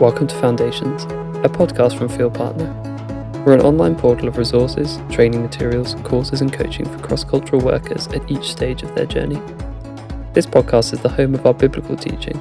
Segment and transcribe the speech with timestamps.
[0.00, 1.04] Welcome to Foundations,
[1.44, 2.72] a podcast from Field Partner.
[3.44, 8.06] We're an online portal of resources, training materials, courses, and coaching for cross cultural workers
[8.08, 9.38] at each stage of their journey.
[10.32, 12.34] This podcast is the home of our biblical teaching,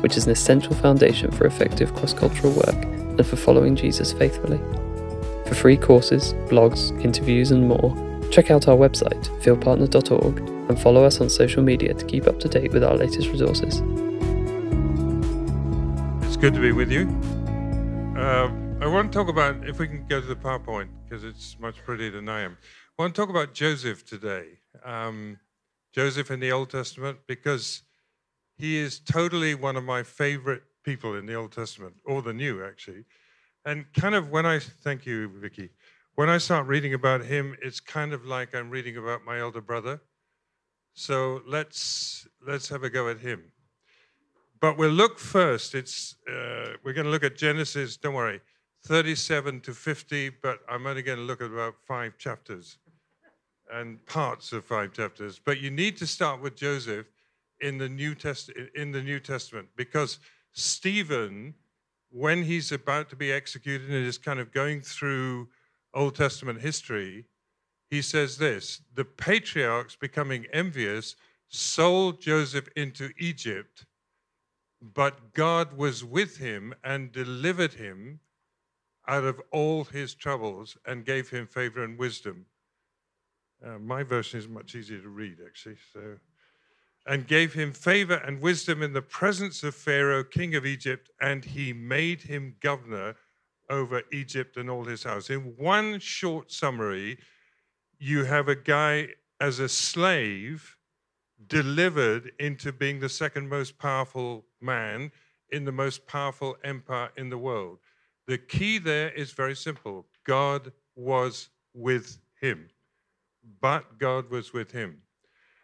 [0.00, 4.56] which is an essential foundation for effective cross cultural work and for following Jesus faithfully.
[5.44, 7.94] For free courses, blogs, interviews, and more,
[8.30, 12.48] check out our website, fieldpartner.org, and follow us on social media to keep up to
[12.48, 13.82] date with our latest resources.
[16.42, 17.02] Good to be with you.
[18.18, 21.56] Uh, I want to talk about, if we can go to the PowerPoint, because it's
[21.60, 22.58] much prettier than I am.
[22.98, 24.58] I want to talk about Joseph today.
[24.84, 25.38] Um,
[25.92, 27.82] Joseph in the Old Testament, because
[28.56, 32.64] he is totally one of my favorite people in the Old Testament, or the New,
[32.64, 33.04] actually.
[33.64, 35.70] And kind of when I, thank you, Vicky,
[36.16, 39.60] when I start reading about him, it's kind of like I'm reading about my elder
[39.60, 40.00] brother.
[40.94, 43.52] So let's let's have a go at him.
[44.62, 45.74] But we'll look first.
[45.74, 47.96] It's uh, we're going to look at Genesis.
[47.96, 48.40] Don't worry,
[48.86, 50.30] 37 to 50.
[50.40, 52.78] But I'm only going to look at about five chapters
[53.74, 55.40] and parts of five chapters.
[55.44, 57.06] But you need to start with Joseph
[57.60, 60.20] in the New Test in the New Testament because
[60.52, 61.54] Stephen,
[62.12, 65.48] when he's about to be executed and is kind of going through
[65.92, 67.24] Old Testament history,
[67.90, 71.16] he says this the patriarchs becoming envious
[71.48, 73.86] sold Joseph into Egypt,
[74.82, 78.20] but God was with him and delivered him
[79.06, 82.46] out of all his troubles and gave him favor and wisdom.
[83.64, 85.76] Uh, my version is much easier to read, actually.
[85.92, 86.18] So,
[87.06, 91.44] and gave him favor and wisdom in the presence of Pharaoh, king of Egypt, and
[91.44, 93.16] he made him governor
[93.70, 95.30] over Egypt and all his house.
[95.30, 97.18] In one short summary,
[97.98, 99.08] you have a guy
[99.40, 100.76] as a slave
[101.48, 105.10] delivered into being the second most powerful man
[105.50, 107.78] in the most powerful empire in the world.
[108.26, 112.68] The key there is very simple God was with him,
[113.60, 115.02] but God was with him.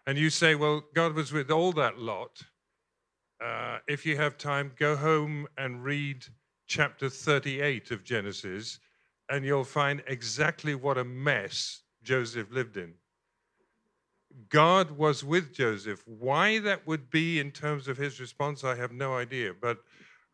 [0.07, 2.43] And you say, well, God was with all that lot.
[3.45, 6.25] Uh, if you have time, go home and read
[6.67, 8.79] chapter 38 of Genesis,
[9.31, 12.95] and you'll find exactly what a mess Joseph lived in.
[14.49, 16.03] God was with Joseph.
[16.07, 19.79] Why that would be in terms of his response, I have no idea, but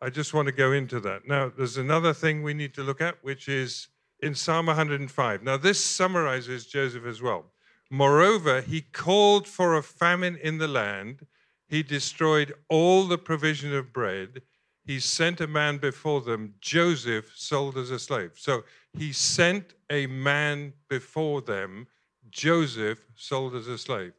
[0.01, 1.27] I just want to go into that.
[1.27, 3.89] Now, there's another thing we need to look at, which is
[4.21, 5.43] in Psalm 105.
[5.43, 7.47] Now, this summarizes Joseph as well.
[7.91, 11.27] Moreover, he called for a famine in the land.
[11.69, 14.43] He destroyed all the provision of bread
[14.85, 18.33] he sent a man before them, Joseph, sold as a slave.
[18.37, 21.87] So he sent a man before them,
[22.31, 24.13] Joseph, sold as a slave.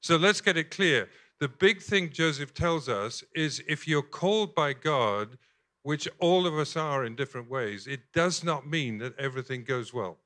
[0.00, 1.08] So let's get it clear.
[1.40, 5.36] The big thing Joseph tells us is if you're called by God,
[5.82, 9.92] which all of us are in different ways, it does not mean that everything goes
[9.92, 10.18] well.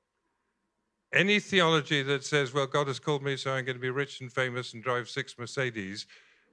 [1.12, 4.20] Any theology that says, well, God has called me, so I'm going to be rich
[4.20, 6.06] and famous and drive six Mercedes,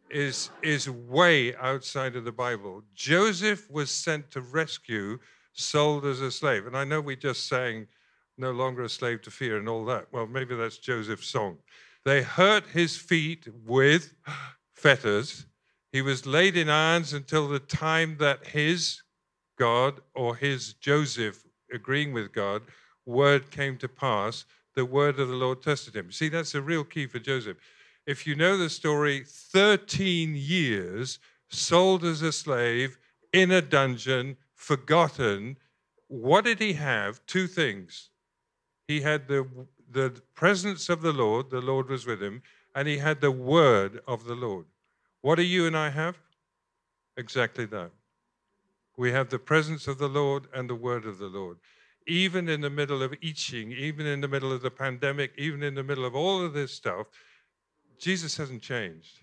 [0.10, 2.82] is, is way outside of the Bible.
[2.96, 5.20] Joseph was sent to rescue,
[5.54, 6.66] sold as a slave.
[6.66, 7.88] And I know we just sang
[8.38, 10.08] no longer a slave to fear and all that.
[10.12, 11.58] Well, maybe that's Joseph's song.
[12.06, 14.14] They hurt his feet with
[14.74, 15.46] fetters.
[15.92, 19.02] He was laid in irons until the time that his
[19.58, 21.44] God or his Joseph,
[21.74, 22.62] agreeing with God,
[23.06, 24.46] word came to pass.
[24.76, 26.12] The word of the Lord tested him.
[26.12, 27.58] See, that's a real key for Joseph
[28.08, 31.20] if you know the story, 13 years
[31.50, 32.98] sold as a slave
[33.34, 35.58] in a dungeon, forgotten.
[36.08, 37.24] What did he have?
[37.28, 38.10] Two things.
[38.88, 39.46] He had the,
[39.92, 42.42] the presence of the Lord, the Lord was with him,
[42.74, 44.66] and he had the word of the Lord.
[45.22, 46.18] What do you and I have?
[47.18, 47.92] Exactly that.
[48.96, 51.58] We have the presence of the Lord and the word of the Lord.
[52.08, 55.76] Even in the middle of itching, even in the middle of the pandemic, even in
[55.76, 57.08] the middle of all of this stuff,
[58.00, 59.20] Jesus hasn't changed.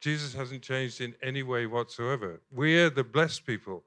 [0.00, 2.40] Jesus hasn't changed in any way whatsoever.
[2.52, 3.84] We're the blessed people.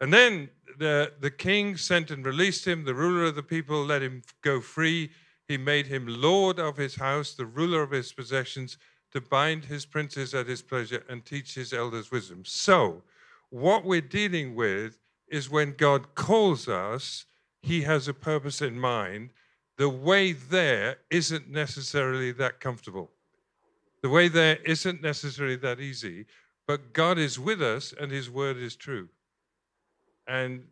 [0.00, 2.84] And then the, the king sent and released him.
[2.84, 5.10] The ruler of the people let him go free.
[5.46, 8.78] He made him lord of his house, the ruler of his possessions,
[9.12, 12.42] to bind his princes at his pleasure and teach his elders wisdom.
[12.44, 13.02] So,
[13.50, 14.98] what we're dealing with
[15.28, 17.24] is when God calls us,
[17.62, 19.30] he has a purpose in mind
[19.76, 23.10] the way there isn't necessarily that comfortable.
[24.02, 26.26] The way there isn't necessarily that easy,
[26.66, 29.08] but God is with us and His word is true.
[30.26, 30.64] And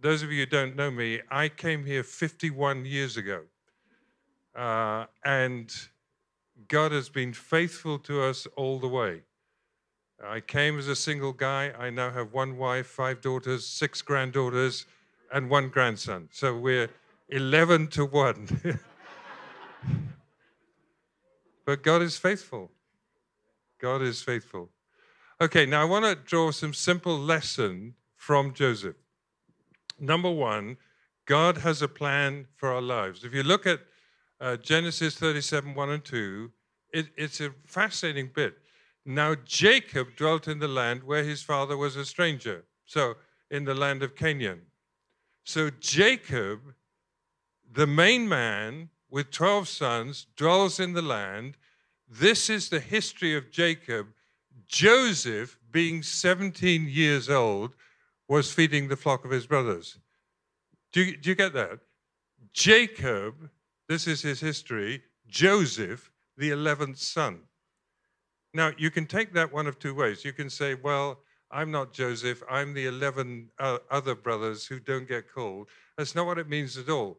[0.00, 3.42] those of you who don't know me, I came here 51 years ago.
[4.54, 5.72] Uh, and
[6.68, 9.22] God has been faithful to us all the way.
[10.24, 11.72] I came as a single guy.
[11.78, 14.86] I now have one wife, five daughters, six granddaughters,
[15.32, 16.28] and one grandson.
[16.32, 16.88] So we're
[17.28, 18.78] 11 to 1.
[21.66, 22.70] but God is faithful.
[23.78, 24.70] God is faithful.
[25.40, 27.94] Okay, now I want to draw some simple lesson
[28.26, 28.96] from Joseph.
[30.00, 30.78] Number one,
[31.26, 33.22] God has a plan for our lives.
[33.22, 33.78] If you look at
[34.40, 36.50] uh, Genesis 37, 1 and 2,
[36.92, 38.58] it, it's a fascinating bit.
[39.04, 43.14] Now, Jacob dwelt in the land where his father was a stranger, so
[43.52, 44.62] in the land of Canaan.
[45.44, 46.58] So, Jacob,
[47.72, 51.56] the main man with 12 sons, dwells in the land.
[52.10, 54.08] This is the history of Jacob.
[54.66, 57.76] Joseph, being 17 years old,
[58.28, 59.98] was feeding the flock of his brothers.
[60.92, 61.80] Do you, do you get that?
[62.52, 63.50] Jacob,
[63.88, 67.40] this is his history, Joseph, the 11th son.
[68.54, 70.24] Now, you can take that one of two ways.
[70.24, 71.20] You can say, well,
[71.50, 75.68] I'm not Joseph, I'm the 11 uh, other brothers who don't get called.
[75.96, 77.18] That's not what it means at all.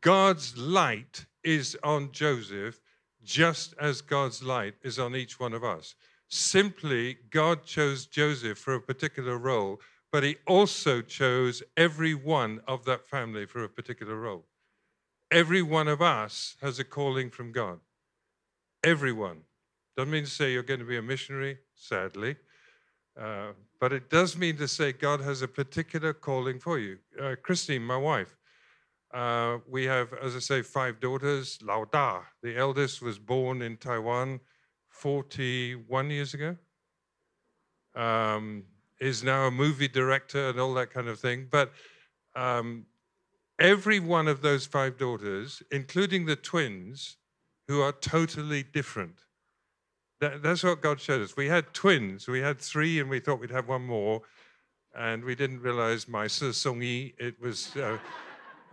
[0.00, 2.80] God's light is on Joseph
[3.24, 5.94] just as God's light is on each one of us.
[6.28, 9.80] Simply, God chose Joseph for a particular role
[10.10, 14.46] but he also chose every one of that family for a particular role.
[15.30, 17.80] Every one of us has a calling from God.
[18.82, 19.42] Everyone.
[19.96, 22.36] Doesn't mean to say you're going to be a missionary, sadly,
[23.20, 23.48] uh,
[23.80, 26.98] but it does mean to say God has a particular calling for you.
[27.20, 28.36] Uh, Christine, my wife,
[29.12, 31.58] uh, we have, as I say, five daughters.
[31.62, 34.40] Lao Da, the eldest, was born in Taiwan
[34.88, 36.56] 41 years ago.
[37.94, 38.64] Um,
[39.00, 41.46] is now a movie director and all that kind of thing.
[41.50, 41.72] But
[42.34, 42.86] um,
[43.58, 47.16] every one of those five daughters, including the twins,
[47.68, 49.24] who are totally different.
[50.20, 51.36] That, that's what God showed us.
[51.36, 52.26] We had twins.
[52.26, 54.22] We had three, and we thought we'd have one more,
[54.96, 57.12] and we didn't realize my Songi.
[57.18, 57.98] It was uh,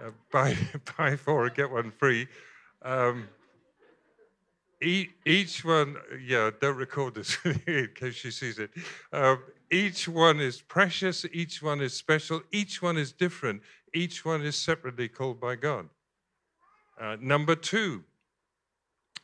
[0.03, 0.57] uh, buy
[0.97, 2.27] buy four and get one free.
[2.81, 3.27] Um,
[4.81, 7.37] each one, yeah, don't record this
[7.67, 8.69] in case she sees it.
[9.11, 9.39] Um,
[9.71, 13.61] each one is precious, each one is special, each one is different,
[13.93, 15.89] each one is separately called by God.
[16.99, 18.03] Uh, number two,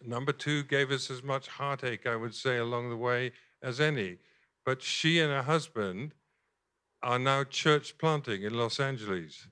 [0.06, 4.18] number two gave us as much heartache, I would say, along the way as any.
[4.66, 6.14] But she and her husband
[7.04, 9.48] are now church planting in Los Angeles,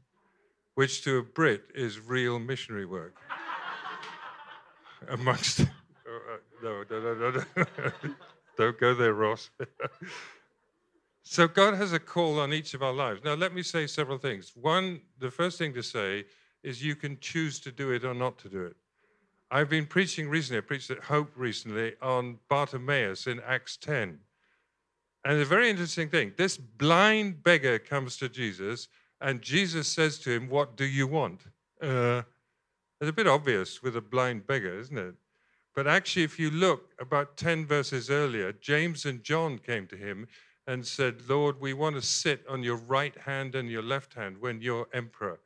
[0.75, 3.15] which to a Brit is real missionary work.
[5.09, 5.59] Amongst,
[6.63, 7.63] no, no, no, no.
[8.57, 9.49] don't go there, Ross.
[11.23, 13.21] So God has a call on each of our lives.
[13.23, 14.53] Now, let me say several things.
[14.55, 16.25] One, the first thing to say
[16.63, 18.75] is you can choose to do it or not to do it.
[19.51, 24.19] I've been preaching recently, I preached at Hope recently on Bartimaeus in Acts 10.
[25.25, 28.87] And a very interesting thing this blind beggar comes to Jesus,
[29.21, 31.41] and Jesus says to him, What do you want?
[31.81, 32.21] Uh,
[33.01, 35.15] it's a bit obvious with a blind beggar, isn't it?
[35.75, 40.27] But actually, if you look about 10 verses earlier, James and John came to him
[40.69, 44.37] and said, Lord, we want to sit on your right hand and your left hand
[44.39, 45.39] when you're emperor.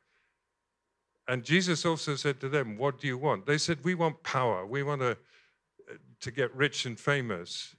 [1.26, 3.46] And Jesus also said to them, What do you want?
[3.46, 4.66] They said, We want power.
[4.66, 5.16] We want to,
[6.20, 7.74] to get rich and famous.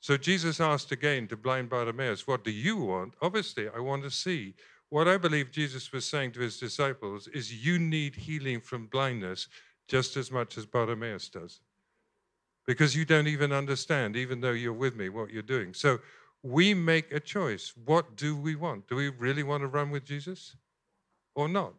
[0.00, 3.12] So Jesus asked again to blind Bartimaeus, What do you want?
[3.20, 4.54] Obviously, I want to see.
[4.88, 9.48] What I believe Jesus was saying to his disciples is, You need healing from blindness
[9.86, 11.60] just as much as Bartimaeus does.
[12.66, 15.74] Because you don't even understand, even though you're with me, what you're doing.
[15.74, 15.98] So
[16.43, 17.73] we make a choice.
[17.85, 18.87] What do we want?
[18.87, 20.55] Do we really want to run with Jesus
[21.35, 21.73] or not?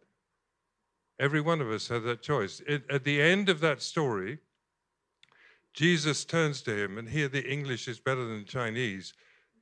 [1.19, 2.63] Every one of us has that choice.
[2.67, 4.39] It, at the end of that story,
[5.73, 9.13] Jesus turns to him, and here the English is better than Chinese.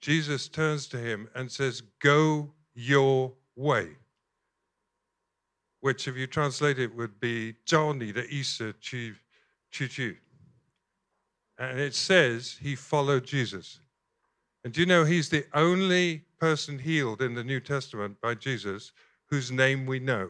[0.00, 3.88] Jesus turns to him and says, Go your way.
[5.80, 9.16] Which, if you translate it, would be 照你的意思去
[9.70, 10.18] 去去.
[11.58, 13.80] And it says he followed Jesus.
[14.63, 18.91] And do you know he's the only person healed in the New Testament by Jesus
[19.29, 20.29] whose name we know?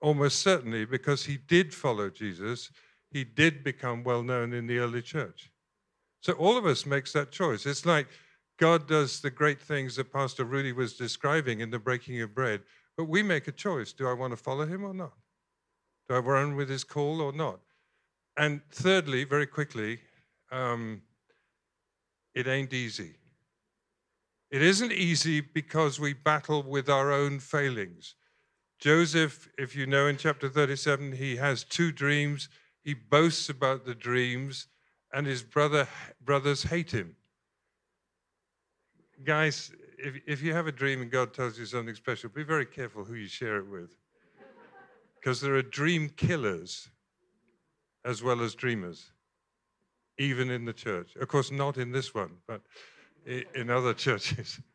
[0.00, 2.70] Almost certainly because he did follow Jesus,
[3.10, 5.50] he did become well known in the early church.
[6.20, 7.66] So all of us makes that choice.
[7.66, 8.08] It's like
[8.58, 12.62] God does the great things that Pastor Rudy was describing in the breaking of bread,
[12.96, 13.92] but we make a choice.
[13.92, 15.14] Do I want to follow him or not?
[16.08, 17.60] Do I run with his call or not?
[18.36, 19.98] And thirdly, very quickly,
[20.50, 21.02] um,
[22.34, 23.14] it ain't easy.
[24.52, 28.16] It isn't easy because we battle with our own failings.
[28.78, 32.50] Joseph, if you know in chapter 37, he has two dreams.
[32.84, 34.66] He boasts about the dreams,
[35.10, 35.88] and his brother,
[36.20, 37.16] brothers hate him.
[39.24, 42.66] guys, if, if you have a dream and God tells you something special, be very
[42.66, 43.96] careful who you share it with.
[45.14, 46.90] Because there are dream killers
[48.04, 49.12] as well as dreamers,
[50.18, 51.16] even in the church.
[51.16, 52.60] Of course, not in this one, but
[53.26, 54.60] in other churches.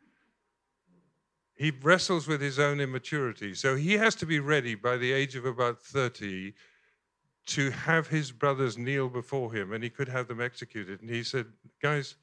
[1.57, 3.55] He wrestles with his own immaturity.
[3.55, 6.53] So he has to be ready by the age of about 30
[7.47, 11.01] to have his brothers kneel before him and he could have them executed.
[11.01, 11.47] And he said,
[11.81, 12.15] Guys,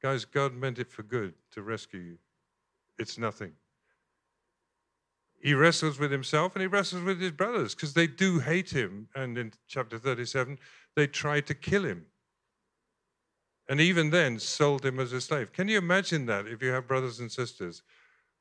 [0.00, 2.18] guys, God meant it for good to rescue you.
[3.00, 3.52] It's nothing.
[5.40, 9.08] He wrestles with himself and he wrestles with his brothers because they do hate him.
[9.14, 10.56] And in chapter 37,
[10.94, 12.06] they try to kill him.
[13.68, 15.52] And even then, sold him as a slave.
[15.52, 17.82] Can you imagine that if you have brothers and sisters?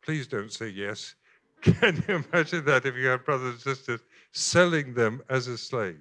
[0.01, 1.15] Please don't say yes.
[1.62, 6.00] Can you imagine that if you have brothers and sisters selling them as a slave?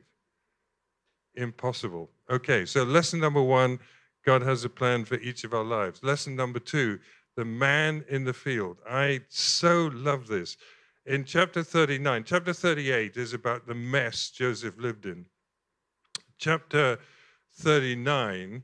[1.34, 2.10] Impossible.
[2.30, 3.78] Okay, so lesson number one
[4.24, 6.02] God has a plan for each of our lives.
[6.02, 6.98] Lesson number two
[7.36, 8.78] the man in the field.
[8.88, 10.56] I so love this.
[11.04, 15.26] In chapter 39, chapter 38 is about the mess Joseph lived in.
[16.38, 16.98] Chapter
[17.58, 18.62] 39,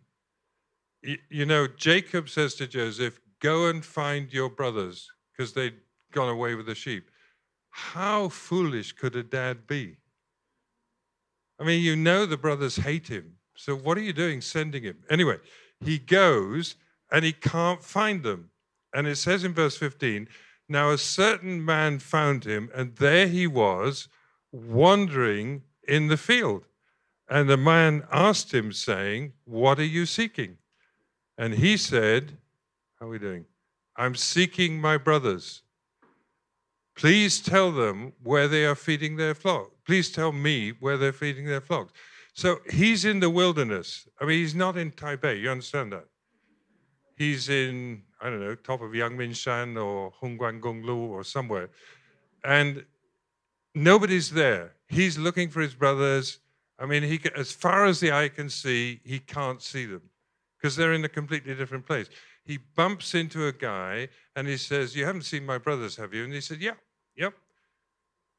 [1.02, 5.74] you know, Jacob says to Joseph, Go and find your brothers because they'd
[6.12, 7.10] gone away with the sheep.
[7.70, 9.96] How foolish could a dad be?
[11.58, 13.36] I mean, you know the brothers hate him.
[13.56, 14.98] So what are you doing sending him?
[15.10, 15.38] Anyway,
[15.80, 16.76] he goes
[17.10, 18.50] and he can't find them.
[18.94, 20.28] And it says in verse 15,
[20.68, 24.08] now a certain man found him, and there he was
[24.52, 26.66] wandering in the field.
[27.28, 30.58] And the man asked him, saying, What are you seeking?
[31.42, 32.38] And he said,
[33.00, 33.46] How are we doing?
[33.96, 35.62] I'm seeking my brothers.
[36.94, 39.72] Please tell them where they are feeding their flock.
[39.84, 41.92] Please tell me where they're feeding their flocks.
[42.32, 44.06] So he's in the wilderness.
[44.20, 45.40] I mean, he's not in Taipei.
[45.40, 46.04] You understand that?
[47.16, 51.70] He's in, I don't know, top of Yangmingshan or Hongguangonglu or somewhere.
[52.44, 52.84] And
[53.74, 54.74] nobody's there.
[54.86, 56.38] He's looking for his brothers.
[56.78, 60.02] I mean, he, as far as the eye can see, he can't see them
[60.62, 62.08] because they're in a completely different place.
[62.44, 66.24] He bumps into a guy and he says, You haven't seen my brothers, have you?
[66.24, 66.74] And he said, Yeah,
[67.16, 67.34] yep.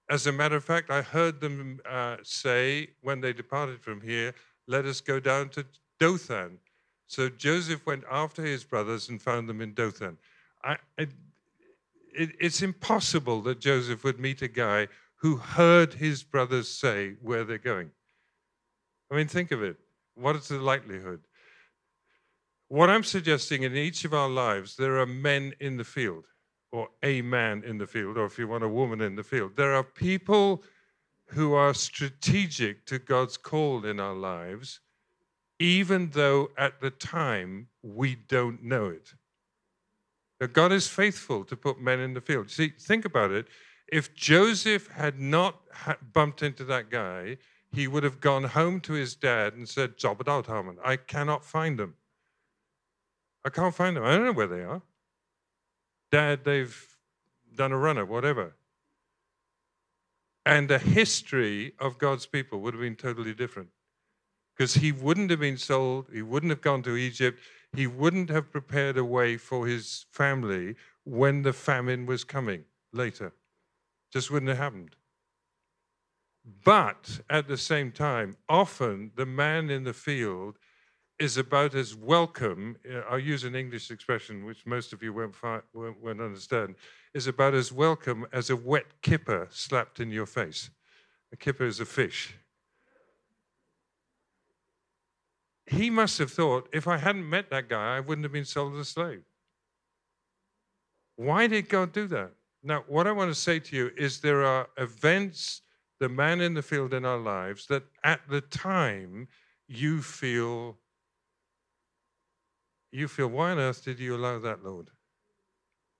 [0.09, 4.33] As a matter of fact, I heard them uh, say when they departed from here,
[4.67, 5.65] Let us go down to
[5.99, 6.59] Dothan.
[7.07, 10.17] So Joseph went after his brothers and found them in Dothan.
[10.63, 11.09] I, it,
[12.15, 17.43] it, it's impossible that Joseph would meet a guy who heard his brothers say where
[17.43, 17.91] they're going.
[19.11, 19.77] I mean, think of it.
[20.15, 21.21] What is the likelihood?
[22.73, 26.25] What I'm suggesting in each of our lives, there are men in the field,
[26.71, 29.55] or a man in the field, or if you want a woman in the field.
[29.55, 30.63] There are people
[31.27, 34.79] who are strategic to God's call in our lives,
[35.59, 39.13] even though at the time we don't know it.
[40.39, 42.49] But God is faithful to put men in the field.
[42.49, 43.45] See, think about it.
[43.87, 45.61] If Joseph had not
[46.11, 47.37] bumped into that guy,
[47.71, 50.77] he would have gone home to his dad and said, Job out, Harmon.
[50.83, 51.93] I cannot find them.
[53.45, 54.03] I can't find them.
[54.03, 54.81] I don't know where they are.
[56.11, 56.87] Dad, they've
[57.55, 58.55] done a runner, whatever.
[60.45, 63.69] And the history of God's people would have been totally different.
[64.55, 67.39] Because he wouldn't have been sold, he wouldn't have gone to Egypt,
[67.75, 73.33] he wouldn't have prepared a way for his family when the famine was coming later.
[74.11, 74.95] Just wouldn't have happened.
[76.63, 80.59] But at the same time, often the man in the field
[81.23, 85.33] is about as welcome, uh, I'll use an English expression which most of you won't,
[85.41, 86.75] won't, won't, understand,
[87.13, 90.69] is about as welcome as a wet kipper slapped in your face.
[91.31, 92.35] A kipper is a fish.
[95.65, 98.73] He must have thought, if I hadn't met that guy, I wouldn't have been sold
[98.73, 99.23] as a slave.
[101.15, 102.31] Why did God do that?
[102.63, 105.61] Now, what I want to say to you is there are events,
[106.01, 109.29] the man in the field in our lives, that at the time
[109.69, 110.77] you feel
[112.93, 114.89] you feel, why on earth did you allow that, Lord?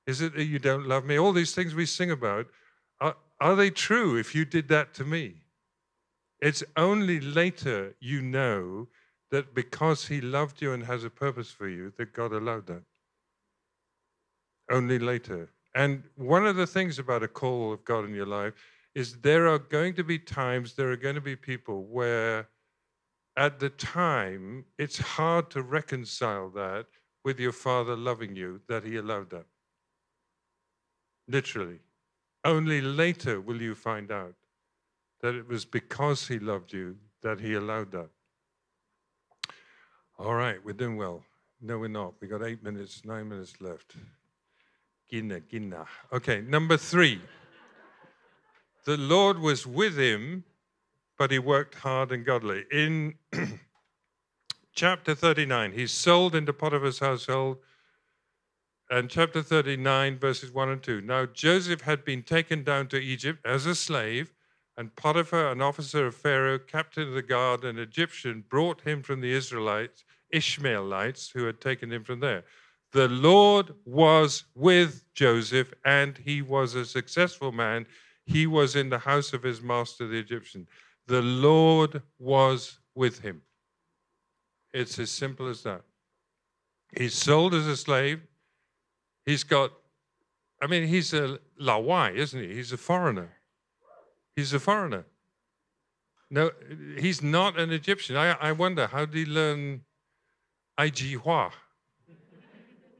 [0.06, 1.18] Is it that you don't love me?
[1.18, 2.48] All these things we sing about,
[3.00, 5.36] are, are they true if you did that to me?
[6.42, 8.90] It's only later you know
[9.32, 12.84] that because he loved you and has a purpose for you, that God allowed that.
[14.72, 15.50] Only later.
[15.74, 18.54] And one of the things about a call of God in your life
[18.94, 22.48] is there are going to be times, there are going to be people where
[23.36, 26.86] at the time, it's hard to reconcile that
[27.24, 29.46] with your father loving you, that he allowed that.
[31.28, 31.80] Literally.
[32.46, 34.36] Only later will you find out
[35.22, 38.10] that it was because he loved you that he allowed that.
[40.20, 41.24] All right, we're doing well.
[41.62, 42.13] No, we're not.
[42.20, 43.96] We got eight minutes, nine minutes left.
[45.12, 45.88] Ginna, ginna.
[46.12, 47.22] Okay, number three.
[48.84, 50.44] The Lord was with him,
[51.17, 52.65] but he worked hard and godly.
[52.72, 53.15] In
[54.75, 57.58] chapter 39, he's sold into Potiphar's household.
[58.89, 61.01] And chapter 39, verses 1 and 2.
[61.01, 64.34] Now Joseph had been taken down to Egypt as a slave,
[64.77, 69.22] and Potiphar, an officer of Pharaoh, captain of the guard, an Egyptian, brought him from
[69.22, 70.03] the Israelites
[70.34, 72.43] Ishmaelites who had taken him from there.
[72.91, 77.86] The Lord was with Joseph, and he was a successful man.
[78.25, 80.67] He was in the house of his master, the Egyptian.
[81.08, 83.42] The Lord was with him.
[84.74, 85.82] It's as simple as that.
[86.98, 88.22] He's sold as a slave.
[89.26, 89.72] He's got,
[90.62, 92.56] I mean, he's a Lawai, isn't he?
[92.56, 93.34] He's a foreigner.
[94.36, 95.06] He's a foreigner.
[96.30, 96.52] No,
[96.98, 98.18] he's not an Egyptian.
[98.18, 99.82] I, I wonder, how did he learn
[100.80, 101.52] Aijihua.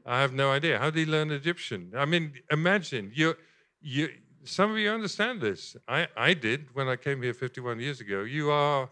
[0.06, 0.78] I have no idea.
[0.78, 1.92] How did he learn Egyptian?
[1.96, 3.34] I mean, imagine you,
[3.80, 4.10] you.
[4.44, 5.76] Some of you understand this.
[5.88, 8.22] I, I did when I came here 51 years ago.
[8.22, 8.90] You are,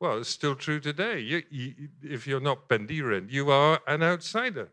[0.00, 1.20] well, it's still true today.
[1.20, 4.70] You, you, if you're not Bendiran, you are an outsider.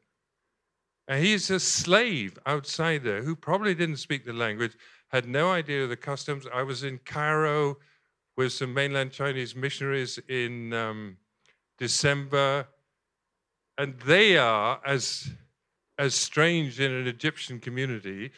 [1.08, 4.78] And he's a slave outsider who probably didn't speak the language,
[5.10, 6.46] had no idea of the customs.
[6.54, 7.78] I was in Cairo
[8.38, 11.18] with some mainland Chinese missionaries in um,
[11.78, 12.68] December
[13.82, 15.32] and they are as,
[15.98, 18.32] as strange in an Egyptian community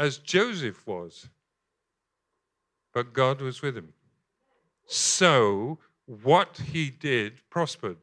[0.00, 1.28] as Joseph was.
[2.94, 3.92] But God was with him.
[4.86, 7.98] So what he did prospered.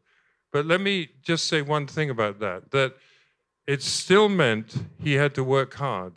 [0.51, 2.95] But let me just say one thing about that that
[3.65, 6.13] it still meant he had to work hard.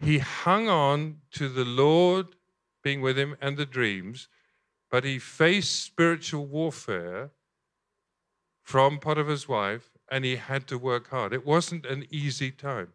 [0.00, 2.26] He hung on to the Lord
[2.82, 4.28] being with him and the dreams,
[4.90, 7.30] but he faced spiritual warfare
[8.62, 11.32] from Potiphar's wife, and he had to work hard.
[11.32, 12.92] It wasn't an easy time.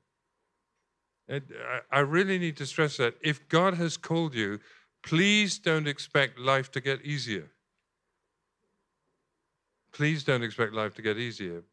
[1.29, 1.43] And
[1.91, 3.13] I really need to stress that.
[3.21, 4.59] If God has called you,
[5.03, 7.51] please don't expect life to get easier.
[9.93, 11.63] Please don't expect life to get easier.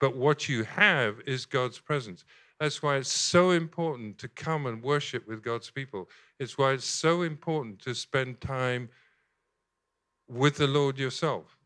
[0.00, 2.24] But what you have is God's presence.
[2.60, 6.08] That's why it's so important to come and worship with God's people.
[6.38, 8.90] It's why it's so important to spend time
[10.28, 11.56] with the Lord yourself.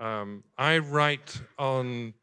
[0.00, 2.14] Um, I write on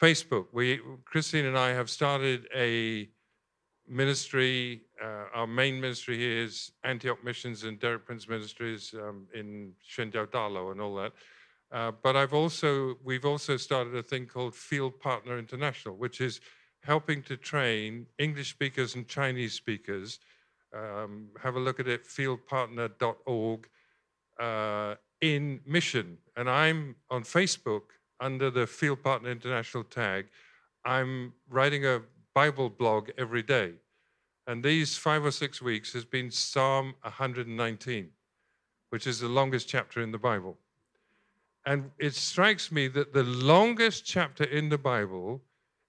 [0.00, 0.46] Facebook.
[0.52, 3.08] We, Christine and I have started a
[3.90, 4.82] ministry.
[5.02, 10.26] Uh, our main ministry here is Antioch Missions and Derek Prince Ministries um, in Shenzhou
[10.28, 11.12] Dalo and all that.
[11.72, 16.40] Uh, but I've also we've also started a thing called Field Partner International, which is
[16.82, 20.20] helping to train English speakers and Chinese speakers.
[20.74, 23.68] Um, have a look at it, fieldpartner.org.
[24.38, 27.82] Uh, in mission, and I'm on Facebook
[28.20, 30.28] under the Field Partner International tag.
[30.84, 32.00] I'm writing a
[32.34, 33.72] Bible blog every day.
[34.46, 38.08] And these five or six weeks has been Psalm 119,
[38.90, 40.58] which is the longest chapter in the Bible.
[41.66, 45.42] And it strikes me that the longest chapter in the Bible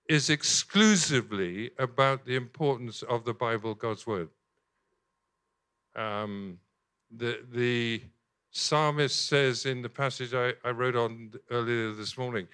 [0.10, 4.30] is exclusively about the importance of the Bible, God's Word.
[5.96, 6.60] Um,
[7.10, 8.02] the, the
[8.52, 12.48] psalmist says in the passage I, I wrote on earlier this morning,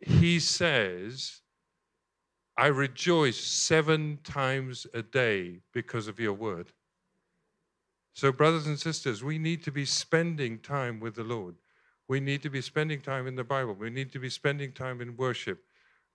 [0.00, 1.42] he says,
[2.58, 6.72] I rejoice seven times a day because of your word.
[8.14, 11.54] So, brothers and sisters, we need to be spending time with the Lord.
[12.08, 13.74] We need to be spending time in the Bible.
[13.74, 15.62] We need to be spending time in worship.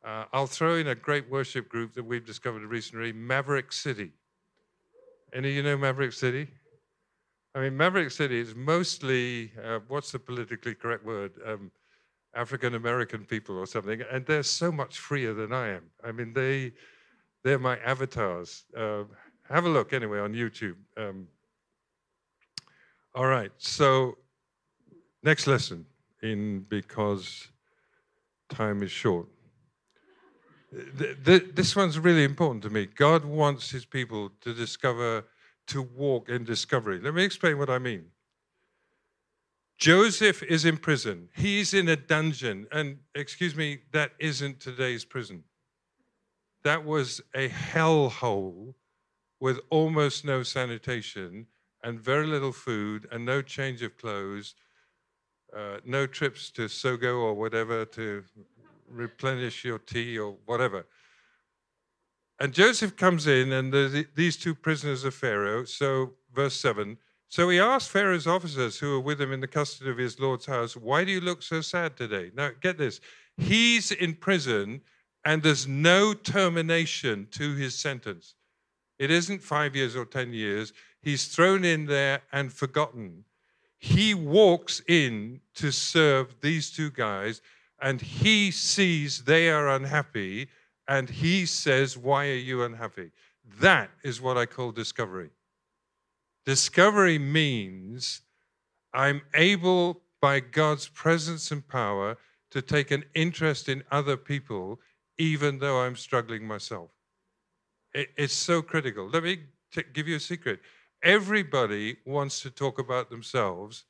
[0.04, 4.12] Uh, I'll throw in a great worship group that we've discovered recently Maverick City.
[5.32, 6.50] Any of you know Maverick City?
[7.56, 11.32] I mean, Maverick City is mostly, uh, what's the politically correct word?
[11.46, 11.72] Um,
[12.36, 15.84] African American people or something, and they're so much freer than I am.
[16.04, 16.74] I mean, they,
[17.44, 18.64] they're my avatars.
[18.76, 19.04] Uh,
[19.50, 20.76] have a look anyway on YouTube.
[20.98, 21.28] Um,
[23.14, 24.18] all right, so
[25.22, 25.86] next lesson
[26.22, 27.48] in because
[28.50, 29.28] time is short.
[30.72, 32.88] The, the, this one's really important to me.
[32.88, 35.26] God wants his people to discover
[35.68, 37.00] to walk in discovery.
[37.00, 38.06] Let me explain what I mean.
[39.84, 41.28] Joseph is in prison.
[41.36, 42.68] He's in a dungeon.
[42.72, 45.44] And excuse me, that isn't today's prison.
[46.64, 48.76] That was a hellhole
[49.42, 51.48] with almost no sanitation
[51.84, 54.56] and very little food and no change of clothes,
[55.54, 58.24] uh, no trips to Sogo or whatever to
[58.88, 60.86] replenish your tea or whatever.
[62.40, 63.74] And Joseph comes in, and
[64.16, 65.66] these two prisoners of Pharaoh.
[65.66, 66.98] So, verse 7
[67.34, 70.46] So he asked Pharaoh's officers who were with him in the custody of his Lord's
[70.46, 72.30] house, Why do you look so sad today?
[72.36, 73.02] Now, get this.
[73.38, 74.82] He's in prison
[75.26, 78.36] and there's no termination to his sentence.
[79.00, 80.74] It isn't five years or 10 years.
[81.02, 83.26] He's thrown in there and forgotten.
[83.80, 87.42] He walks in to serve these two guys
[87.82, 90.50] and he sees they are unhappy
[90.88, 93.10] and he says, Why are you unhappy?
[93.60, 95.32] That is what I call discovery.
[96.46, 98.22] Discovery means
[98.94, 102.18] I'm able, by God's presence and power,
[102.52, 104.80] to take an interest in other people,
[105.18, 106.92] even though I'm struggling myself.
[107.94, 109.10] It, it's so critical.
[109.10, 109.40] Let me
[109.72, 110.60] t- give you a secret.
[111.02, 113.86] Everybody wants to talk about themselves,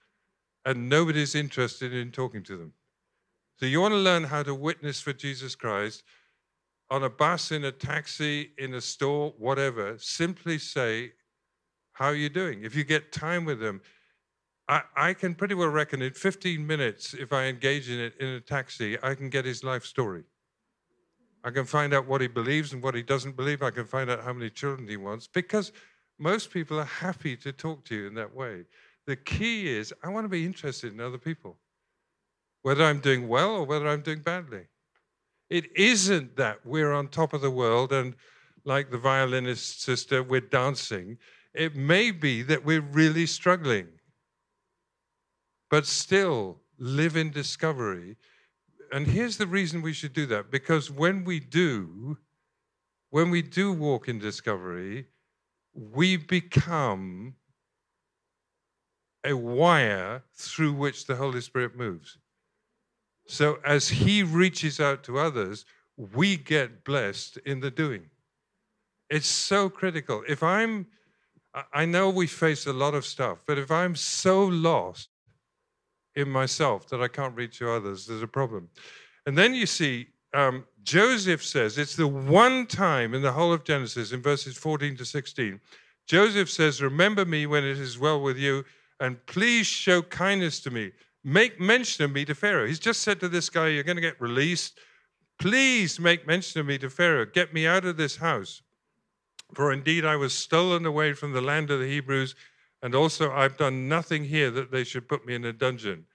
[0.65, 2.73] and nobody's interested in talking to them.
[3.59, 6.03] So, you want to learn how to witness for Jesus Christ
[6.89, 9.97] on a bus, in a taxi, in a store, whatever.
[9.97, 11.11] Simply say,
[11.93, 12.63] how are you doing?
[12.63, 13.81] If you get time with them,
[14.67, 18.27] I, I can pretty well reckon in 15 minutes, if I engage in it in
[18.29, 20.23] a taxi, I can get his life story.
[21.43, 23.61] I can find out what he believes and what he doesn't believe.
[23.61, 25.73] I can find out how many children he wants because
[26.17, 28.63] most people are happy to talk to you in that way.
[29.05, 31.57] The key is I want to be interested in other people,
[32.61, 34.67] whether I'm doing well or whether I'm doing badly.
[35.49, 38.15] It isn't that we're on top of the world and,
[38.65, 41.17] like the violinist sister, we're dancing.
[41.53, 43.87] It may be that we're really struggling,
[45.69, 48.17] but still live in discovery.
[48.91, 52.17] And here's the reason we should do that because when we do,
[53.11, 55.05] when we do walk in discovery,
[55.73, 57.35] we become
[59.23, 62.17] a wire through which the Holy Spirit moves.
[63.27, 65.65] So as He reaches out to others,
[65.97, 68.09] we get blessed in the doing.
[69.09, 70.23] It's so critical.
[70.27, 70.87] If I'm
[71.71, 75.09] I know we face a lot of stuff, but if I'm so lost
[76.15, 78.69] in myself that I can't reach to others, there's a problem.
[79.25, 83.63] And then you see, um, Joseph says, it's the one time in the whole of
[83.63, 85.59] Genesis, in verses 14 to 16,
[86.07, 88.65] Joseph says, Remember me when it is well with you,
[88.99, 90.91] and please show kindness to me.
[91.23, 92.67] Make mention of me to Pharaoh.
[92.67, 94.79] He's just said to this guy, You're going to get released.
[95.39, 97.25] Please make mention of me to Pharaoh.
[97.25, 98.62] Get me out of this house.
[99.53, 102.35] For indeed I was stolen away from the land of the Hebrews,
[102.81, 106.05] and also I've done nothing here that they should put me in a dungeon.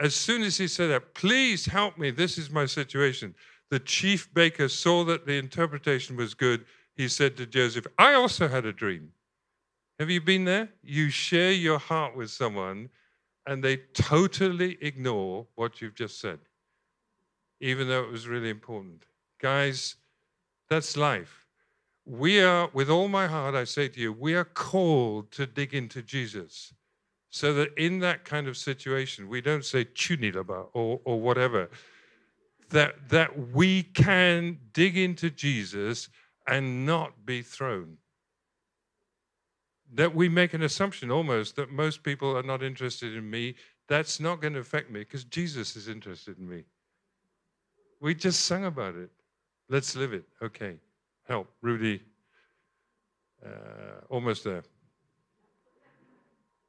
[0.00, 3.34] As soon as he said that, please help me, this is my situation.
[3.70, 6.64] The chief baker saw that the interpretation was good.
[6.96, 9.12] He said to Joseph, I also had a dream.
[10.00, 10.68] Have you been there?
[10.82, 12.88] You share your heart with someone,
[13.46, 16.40] and they totally ignore what you've just said,
[17.60, 19.04] even though it was really important.
[19.40, 19.94] Guys,
[20.68, 21.43] that's life
[22.06, 25.74] we are, with all my heart, I say to you, we are called to dig
[25.74, 26.74] into Jesus.
[27.30, 31.70] So that in that kind of situation, we don't say chunilaba or, or whatever,
[32.70, 36.08] that, that we can dig into Jesus
[36.46, 37.96] and not be thrown.
[39.94, 43.54] That we make an assumption almost that most people are not interested in me.
[43.88, 46.64] That's not going to affect me because Jesus is interested in me.
[48.00, 49.10] We just sung about it.
[49.68, 50.24] Let's live it.
[50.42, 50.76] Okay
[51.28, 51.50] help.
[51.62, 52.02] Rudy,
[53.44, 54.64] uh, almost there.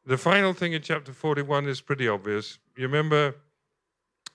[0.06, 2.60] The final thing in chapter 41 is pretty obvious.
[2.78, 3.36] You remember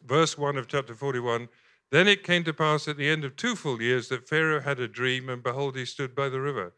[0.05, 1.49] verse 1 of chapter 41
[1.91, 4.81] Then it came to pass at the end of two full years that Pharaoh had
[4.81, 6.73] a dream, and behold, he stood by the river.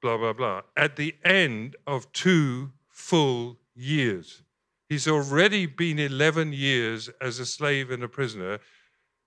[0.00, 0.62] Blah, blah, blah.
[0.76, 4.42] At the end of two full years.
[4.88, 8.60] He's already been 11 years as a slave and a prisoner.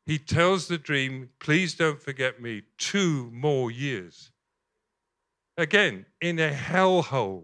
[0.06, 4.32] He tells the dream, please don't forget me, two more years.
[5.58, 7.44] Again, in a hellhole.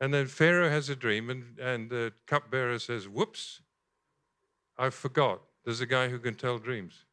[0.00, 3.60] And then Pharaoh has a dream, and, and the cupbearer says, Whoops,
[4.78, 5.40] I forgot.
[5.64, 7.04] There's a guy who can tell dreams.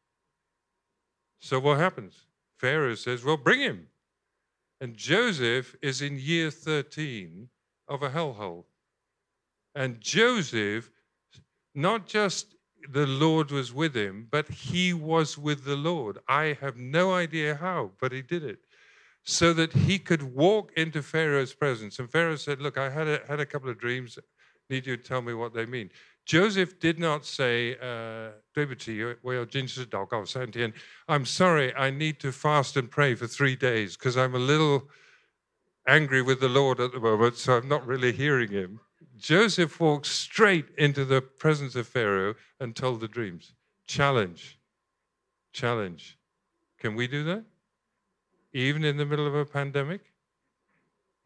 [1.38, 2.26] So what happens?
[2.58, 3.88] Pharaoh says, Well, bring him.
[4.80, 7.48] And Joseph is in year 13
[7.88, 8.64] of a hellhole.
[9.74, 10.90] And Joseph,
[11.74, 12.55] not just
[12.92, 16.18] the Lord was with him, but he was with the Lord.
[16.28, 18.58] I have no idea how, but he did it.
[19.24, 21.98] So that he could walk into Pharaoh's presence.
[21.98, 24.18] And Pharaoh said, Look, I had a, had a couple of dreams.
[24.70, 25.90] Need you to tell me what they mean.
[26.26, 28.30] Joseph did not say, uh,
[31.08, 34.88] I'm sorry, I need to fast and pray for three days because I'm a little
[35.86, 38.80] angry with the Lord at the moment, so I'm not really hearing him.
[39.16, 43.54] Joseph walked straight into the presence of Pharaoh and told the dreams.
[43.86, 44.58] Challenge.
[45.52, 46.18] Challenge.
[46.78, 47.44] Can we do that?
[48.52, 50.12] Even in the middle of a pandemic?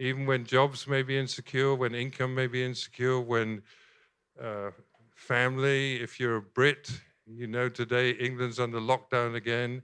[0.01, 3.63] even when jobs may be insecure, when income may be insecure, when
[4.43, 4.71] uh,
[5.15, 6.91] family, if you're a Brit,
[7.27, 9.83] you know today England's under lockdown again,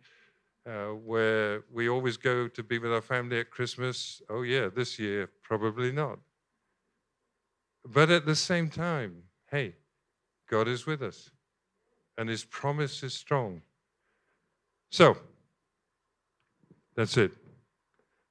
[0.67, 4.23] uh, where we always go to be with our family at Christmas.
[4.31, 6.19] Oh, yeah, this year, probably not.
[7.87, 9.75] But at the same time, hey,
[10.51, 11.31] God is with us,
[12.19, 13.63] and his promise is strong.
[14.91, 15.17] So,
[16.97, 17.33] that's it.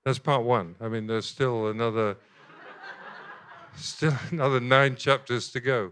[0.03, 0.75] That's part one.
[0.81, 2.17] I mean, there's still another,
[3.75, 5.91] still another nine chapters to go.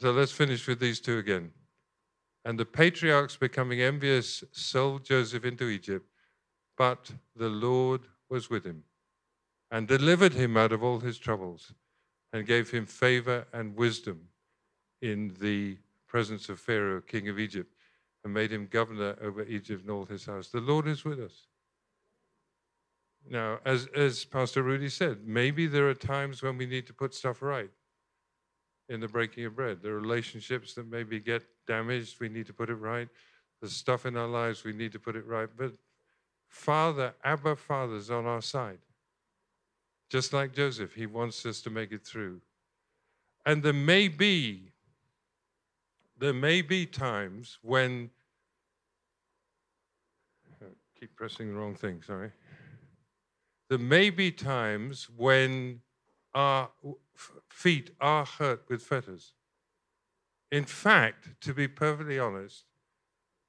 [0.00, 1.50] So let's finish with these two again.
[2.44, 6.06] And the patriarchs becoming envious sold Joseph into Egypt,
[6.76, 8.84] but the Lord was with him
[9.70, 11.72] and delivered him out of all his troubles
[12.32, 14.28] and gave him favor and wisdom
[15.00, 17.74] in the presence of Pharaoh, king of Egypt,
[18.24, 20.48] and made him governor over Egypt and all his house.
[20.48, 21.46] The Lord is with us.
[23.30, 27.14] Now, as, as Pastor Rudy said, maybe there are times when we need to put
[27.14, 27.70] stuff right
[28.88, 29.82] in the breaking of bread.
[29.82, 32.20] There are relationships that maybe get damaged.
[32.20, 33.08] We need to put it right.
[33.60, 35.48] There's stuff in our lives we need to put it right.
[35.56, 35.72] But
[36.48, 38.78] Father, Abba Father's on our side.
[40.08, 42.40] Just like Joseph, he wants us to make it through.
[43.44, 44.72] And there may be,
[46.18, 48.10] there may be times when,
[50.98, 52.32] keep pressing the wrong thing, sorry.
[53.68, 55.80] There may be times when
[56.34, 56.70] our
[57.48, 59.34] feet are hurt with fetters.
[60.50, 62.64] In fact, to be perfectly honest,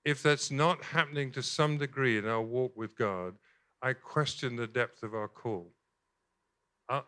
[0.10, 3.36] if that's not happening to some degree in our walk with God,
[3.82, 5.72] I question the depth of our call.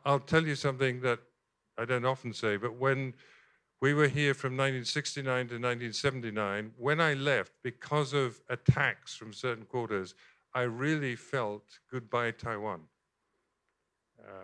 [0.06, 1.20] I'll, tell you something that
[1.78, 3.16] I don't often say, but when
[3.82, 9.66] we were here from 1969 to 1979, when I left, because of attacks from certain
[9.66, 10.14] quarters,
[10.54, 12.82] I really felt goodbye Taiwan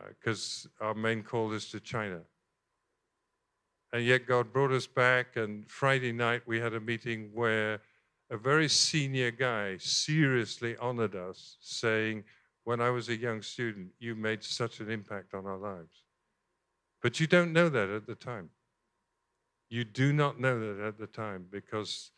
[0.10, 2.22] because uh, our main call is to China.
[3.94, 7.80] And yet God brought us back, and Friday night we had a meeting where
[8.30, 12.24] a very senior guy seriously honored us, saying,
[12.64, 16.04] When I was a young student, you made such an impact on our lives.
[17.02, 18.50] But you don't know that at the time.
[19.70, 22.12] You do not know that at the time because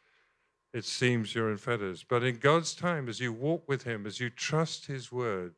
[0.74, 2.04] it seems you're in fetters.
[2.08, 5.56] But in God's time, as you walk with Him, as you trust His word,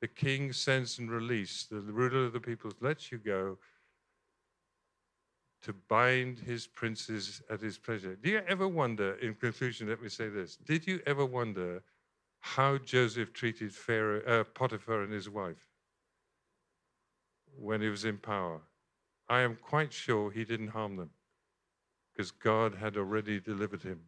[0.00, 3.58] the king sends and release, the ruler of the people lets you go
[5.64, 8.16] to bind his princes at his pleasure.
[8.16, 11.82] Do you ever wonder, in conclusion, let me say this, did you ever wonder
[12.40, 15.68] how Joseph treated Pharaoh, uh, Potiphar and his wife
[17.58, 18.60] when he was in power?
[19.28, 21.10] I am quite sure he didn't harm them
[22.12, 24.00] because God had already delivered him.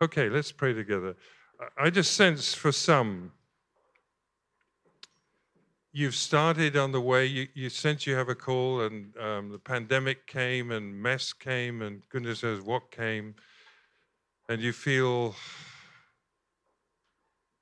[0.00, 1.14] Okay, let's pray together.
[1.76, 3.32] I just sense for some,
[5.96, 7.24] you've started on the way.
[7.24, 11.80] You, you sense you have a call, and um, the pandemic came, and mess came,
[11.80, 13.34] and goodness knows what came,
[14.50, 15.34] and you feel,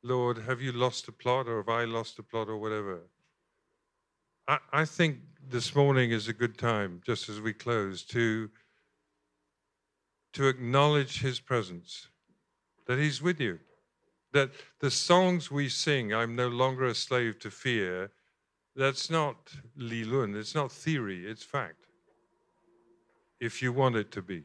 [0.03, 3.03] Lord, have you lost a plot, or have I lost a plot, or whatever?
[4.49, 5.19] I, I think
[5.49, 8.51] this morning is a good time, just as we close, to
[10.33, 12.09] to acknowledge His presence,
[12.89, 13.61] that He's with you
[14.33, 18.11] that the songs we sing, I'm no longer a slave to fear,
[18.77, 19.37] that's not
[19.77, 21.87] Li Lun, it's not theory, it's fact.
[23.41, 24.45] If you want it to be.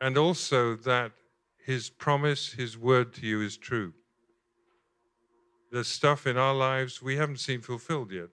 [0.00, 1.12] And also that
[1.64, 3.92] his promise, his word to you is true.
[5.70, 8.30] The stuff in our lives we haven't seen fulfilled yet.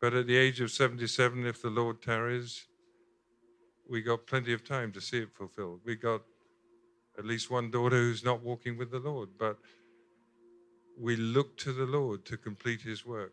[0.00, 2.66] But at the age of 77, if the Lord tarries,
[3.88, 5.80] we got plenty of time to see it fulfilled.
[5.84, 6.22] We got
[7.18, 9.58] at least one daughter who's not walking with the Lord, but
[10.98, 13.32] we look to the Lord to complete his work.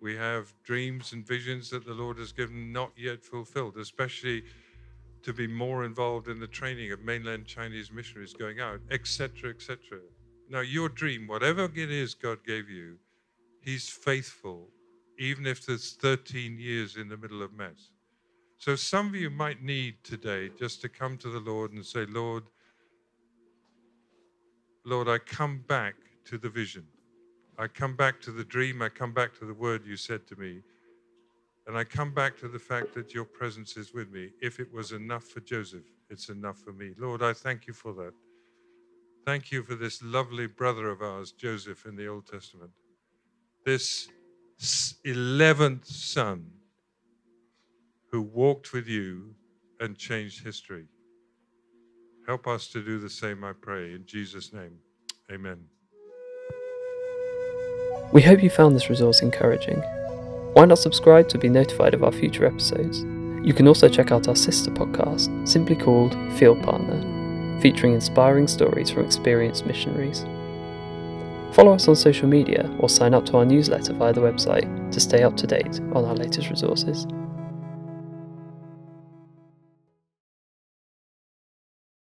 [0.00, 4.44] We have dreams and visions that the Lord has given not yet fulfilled, especially
[5.22, 9.98] to be more involved in the training of mainland Chinese missionaries going out, etc., etc.
[10.48, 12.96] Now, your dream, whatever it is God gave you,
[13.62, 14.68] He's faithful,
[15.18, 17.90] even if there's 13 years in the middle of mess.
[18.56, 22.06] So, some of you might need today just to come to the Lord and say,
[22.06, 22.44] Lord,
[24.86, 25.94] Lord, I come back
[26.26, 26.86] to the vision.
[27.58, 28.80] I come back to the dream.
[28.82, 30.60] I come back to the word you said to me.
[31.66, 34.30] And I come back to the fact that your presence is with me.
[34.40, 36.92] If it was enough for Joseph, it's enough for me.
[36.98, 38.12] Lord, I thank you for that.
[39.26, 42.70] Thank you for this lovely brother of ours, Joseph, in the Old Testament.
[43.64, 44.08] This
[45.04, 46.46] 11th son
[48.10, 49.34] who walked with you
[49.78, 50.86] and changed history.
[52.26, 53.92] Help us to do the same, I pray.
[53.92, 54.78] In Jesus' name,
[55.30, 55.58] amen.
[58.12, 59.80] We hope you found this resource encouraging.
[60.54, 63.02] Why not subscribe to be notified of our future episodes?
[63.46, 68.90] You can also check out our sister podcast, simply called Field Partner, featuring inspiring stories
[68.90, 70.24] from experienced missionaries.
[71.54, 74.98] Follow us on social media or sign up to our newsletter via the website to
[74.98, 77.06] stay up to date on our latest resources.